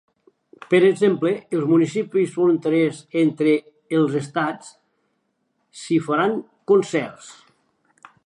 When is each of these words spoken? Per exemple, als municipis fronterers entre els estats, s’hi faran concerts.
Per 0.69 0.77
exemple, 0.85 1.33
als 1.57 1.67
municipis 1.71 2.31
fronterers 2.37 3.01
entre 3.25 3.53
els 3.99 4.17
estats, 4.21 4.73
s’hi 5.83 5.99
faran 6.09 6.37
concerts. 6.73 7.31